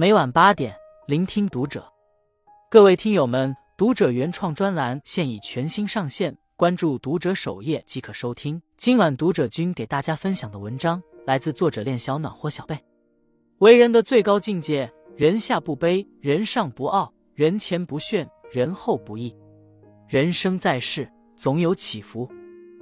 [0.00, 0.72] 每晚八点，
[1.08, 1.84] 聆听读者。
[2.70, 8.62] 各位听友们，读者原创专栏现已全新上线，关注读者首页即可收听。
[8.76, 12.78] 今晚读者君给大家分享的文章来自作者练小暖或小贝。
[13.58, 19.34] 为人的最高境界，人下不卑，人上不傲，人前不炫，人后不义。
[20.06, 22.30] 人生在世，总有起伏，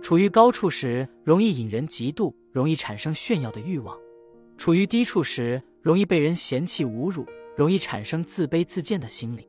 [0.02, 3.96] 处于高处时，容易引人嫉妒，容易产生炫耀的欲望；
[4.59, 9.48] 处于低处时，容易被人嫌弃侮辱，容易产生自卑自贱的心理。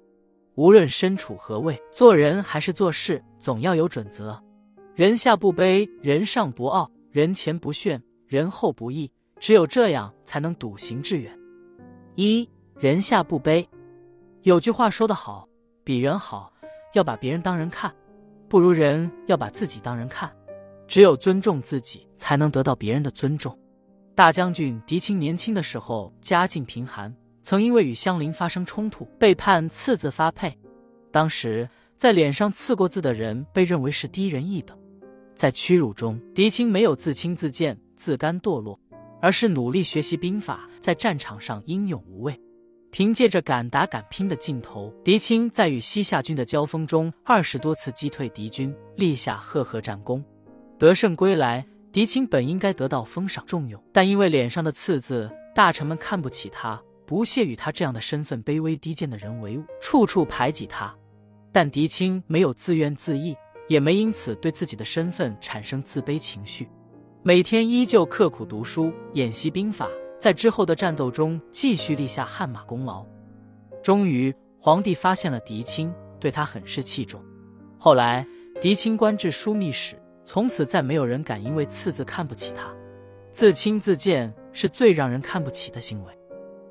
[0.54, 4.40] 无论身处何位，做人还是做事，总要有准则。
[4.94, 9.12] 人下不卑，人上不傲，人前不炫，人后不义。
[9.40, 11.36] 只有这样，才能笃行致远。
[12.14, 13.66] 一人下不卑。
[14.44, 15.50] 有句话说得好
[15.84, 16.54] ：“比人好，
[16.94, 17.90] 要把别人当人看；
[18.48, 20.32] 不如人，要把自己当人看。”
[20.88, 23.58] 只有尊重自己，才能得到别人的尊重。
[24.18, 30.58] 大将军狄青年轻的时候家境贫寒，曾因为与乡邻发生冲突，被判刺字发配。
[31.12, 34.76] 当时在脸上刺过字的人被认为是低人一等。
[35.36, 38.80] 在屈辱中，狄青没有自轻自贱、自甘堕落，
[39.22, 42.36] 而是努力学习兵法，在战场上英勇无畏。
[42.90, 50.26] 凭借着敢打敢拼的劲头，狄青在与西夏军的交锋中二十多次击退敌军，立下赫赫战功。
[50.80, 51.64] 得胜归来。
[51.92, 60.94] 狄青本应该得到封赏重用，但因为脸上的刺字，大臣们看不起他，不屑与他这样的身份卑微低贱的人为伍，处处排挤他。
[61.52, 63.36] 但狄青没有自怨自艾，
[63.68, 66.70] 也没因此对自己的身份产生自卑情绪，
[67.24, 73.04] 每天依旧刻苦读书，演习兵法，在之后的战斗中继续立下汗马功劳。
[73.82, 77.24] 终于，皇帝发现了狄青，对他很是器重。
[77.80, 78.28] 后来，
[78.62, 79.96] 狄青官至枢密使。
[80.28, 82.70] 从此，再没有人敢因为次字看不起他。
[83.32, 86.14] 自轻自贱是最让人看不起的行为，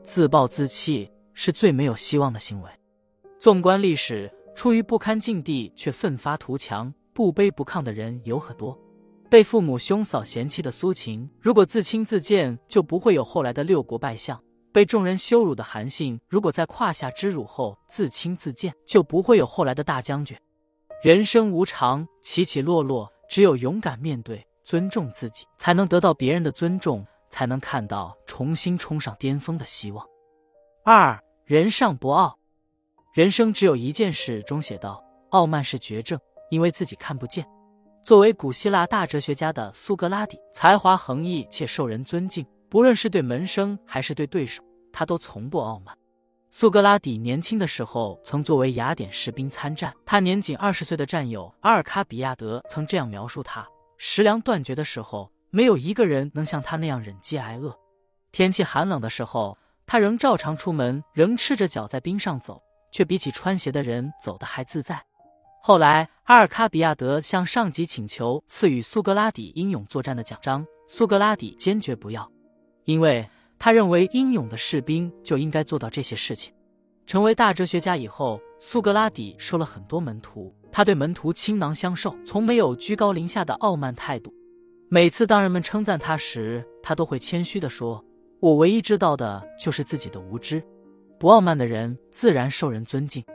[0.02, 2.70] 自暴自弃是最没有希望的行为。
[3.38, 8.78] 纵观历史，出于不堪境地却奋发图强、不卑不亢的人有很多。
[9.30, 14.36] 被父母兄嫂嫌弃的苏秦，如果自轻自贱，就不会有后来的六国败相；
[14.70, 20.36] 被众人羞辱的韩信，如果在胯下之辱后自轻自贱，就不会有后来的大将军。
[21.02, 23.10] 人生无常，起起落落。
[23.28, 30.06] 只有勇敢面对，尊重自己，才能得到别人的尊重，才能看到重新冲上巅峰的希望。
[30.84, 32.38] 二人上不傲，
[33.12, 34.42] 人生只有一件事。
[34.42, 36.18] 中写道：傲慢是绝症，
[36.50, 37.46] 因为自己看不见。
[38.02, 44.62] 作为古希腊大哲学家的苏格拉底，才华横溢且受人尊敬，不论是对门生还是对对手，
[44.92, 45.96] 他都从不傲慢。
[46.58, 53.68] 苏格拉底年轻的时候曾作为雅典士兵参战，他年仅二十岁的战友阿尔卡比亚德曾这样描述他：
[53.98, 57.70] 食粮断绝的时候，没有一个人能像他那样忍饥挨饿；
[58.32, 62.58] 天气寒冷的时候，他仍照常出门，仍赤着脚在冰上走，
[62.90, 64.98] 却比起穿鞋的人走得还自在。
[65.62, 72.26] 后来，阿尔卡比亚德向上级请求赐予苏格拉底英勇作战的奖章，苏格拉底坚决不要，
[72.86, 73.28] 因为。
[73.58, 76.52] 他认为英勇的士兵就应该做到这些事情。
[77.06, 84.34] 成为大哲学家以后，苏格拉底收了很多门徒，他对门徒倾囊相授，从没有居高临下的傲慢态度。
[84.88, 88.04] 每次当人们称赞他时，他都会谦虚地说
[88.40, 90.62] ：“我唯一知道的就是自己的无知。”
[91.18, 93.22] 不傲慢的人自然受人尊敬。《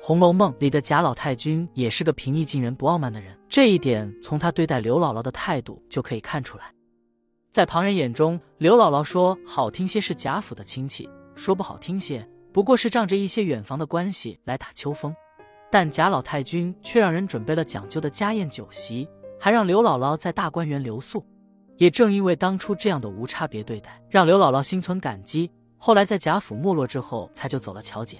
[0.00, 6.72] 红楼梦》里的贾老太君也是个平易近人、不傲慢的人，这一点从他对待刘姥姥的态度就可以看出来。
[7.52, 15.14] 在旁人眼中，刘姥姥说好听些是贾府的亲戚，说不好听些，不过是仗着一些远房的关系来打秋风。
[15.70, 19.06] 但贾老太君却让人准备了讲究的家宴酒席，
[19.38, 21.22] 还让刘姥姥在大观园留宿。
[21.76, 25.50] 也正因为当初这样的无差别对待，让刘姥姥心存感激。
[25.76, 28.16] 后来在贾府没落之后，才就走了乔姐。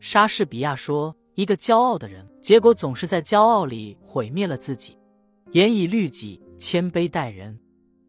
[0.00, 4.96] 莎士比亚说：“一个骄傲的人，结果总是在骄傲里毁灭了自己。”
[5.52, 7.58] 严以律己，谦卑待人。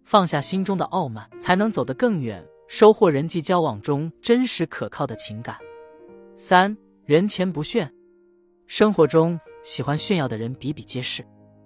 [0.04, 5.58] 放下心中的傲慢，才能走得更远，收获人际交往中真实可靠的情感。
[6.36, 7.92] 三人前不炫，
[8.68, 11.26] 生活中喜欢炫耀的人比比皆是。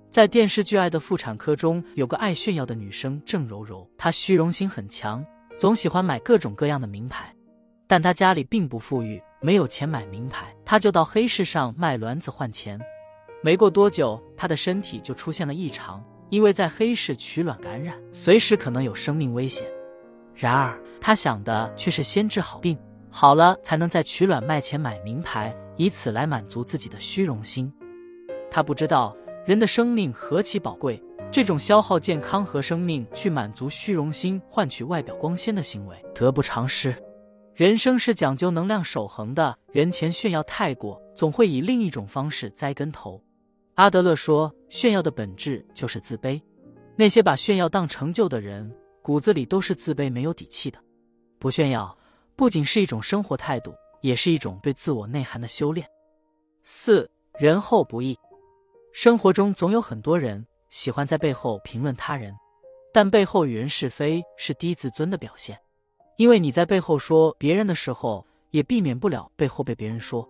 [0.09, 5.23] 在电视剧《爱的妇产科》中，有个爱炫耀的女生郑柔柔，她虚荣心很强，
[5.57, 7.33] 总喜欢买各种各样的名牌。
[7.87, 12.79] 但她家里并不富裕，没有钱买名牌，她就到黑市上卖卵子换钱。
[13.43, 16.03] 没过多久，她的身体就出现了异常。
[16.29, 19.65] 因为在黑市取卵感染，随时可能有生命危险。
[20.35, 22.77] 然而，他想的却是先治好病，
[23.09, 27.71] 好了才能在取卵卖钱买名牌，以此来满足自己的虚荣心。
[28.51, 29.15] 他不知道
[29.45, 31.01] 人的生命何其宝贵，
[31.31, 36.95] 这种消耗健康和生命去满足虚荣心、换取外表光鲜的行为，得不偿失。
[37.55, 43.19] 人生是讲究能量守恒的，人前炫耀太过，总会以另一种方式栽跟头。
[43.73, 46.41] 阿德勒说，炫耀的本质就是自卑。
[46.95, 50.79] 那些把炫耀当成就的人，骨子里都是自卑、没有底气的。
[51.39, 51.95] 不炫耀，
[52.35, 55.87] 不仅是一种生活态度，也是一种对自我内涵的修炼。
[56.63, 57.09] 四
[57.39, 58.17] 人后不易，
[58.93, 62.33] 生活中总有很多人喜欢在背后评论他人，
[62.91, 65.57] 但背后与人是非是低自尊的表现。
[66.17, 70.27] 因为你在背后说别人的时候，也避免不了背后被别人说。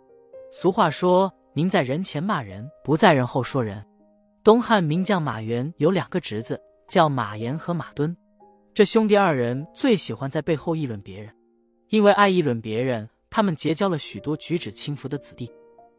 [0.51, 3.81] 俗话说：“您在人前骂人，不在人后说人。”
[4.47, 6.57] 东汉名将马援有两个侄子，
[6.87, 8.15] 叫马延和马敦。
[8.73, 11.35] 这兄弟二人最喜欢在背后议论别人，
[11.89, 15.51] 因为爱议论别人，他们结交了许多举止轻浮的子弟。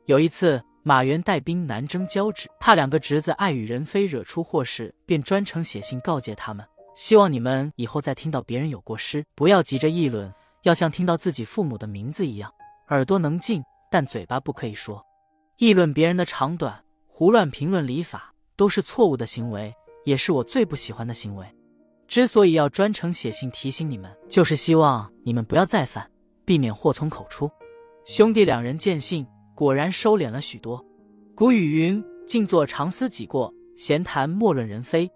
[0.06, 6.66] 有一次，马援带兵南征交趾，怕两个侄子爱与人非，惹出祸事，便专程写信告诫他们。
[6.94, 12.50] 希望你们以后再听到别人有过失，不要急着议论，要像听到自己父母的名字一样，
[12.88, 15.04] 耳朵能进，但嘴巴不可以说。
[15.58, 19.72] 议论别人的长短，胡乱评论礼法，都是错误的行为，
[20.04, 21.46] 也是我最不喜欢的行为。
[22.08, 26.10] 之所以要专程写信提醒你们，就是希望你们不要再犯，
[26.44, 27.48] 避免祸从口出。
[28.04, 29.24] 兄弟两人见信，
[29.54, 30.84] 果然收敛了许多。
[31.36, 35.08] 古语云：“静坐常思己过，闲谈莫论人非。”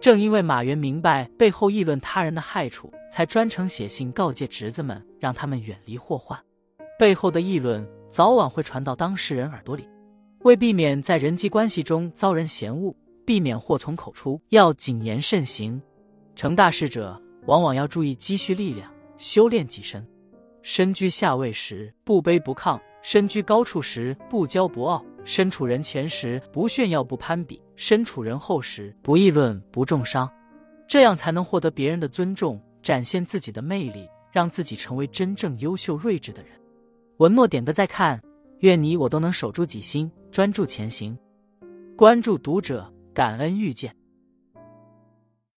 [0.00, 6.36] 正因为马原明白背后议论他人的害处，才专程写信告诫侄子们，让他们远离祸患。
[6.98, 9.88] 背后的议论早晚会传到当事人耳朵里，
[10.44, 12.94] 为避免在人际关系中遭人嫌恶，
[13.24, 15.80] 避免祸从口出，要谨言慎行。
[16.36, 20.06] 成大事者往往要注意积蓄力量，修炼己身。
[20.60, 25.02] 身居下位时不卑不亢，身居高处时不骄不傲。
[25.24, 30.30] 身处人前时不炫耀不攀比，身处人后时不议论不重伤，
[30.86, 36.50] 这样才能获得别人的尊重，展现自己的魅力，让自己成为真正优秀睿智的人。
[37.16, 38.22] 文末点个再看，
[38.64, 41.14] 愿你我都能守住己心，专注前行。
[41.94, 43.94] 关注读者，感恩遇见。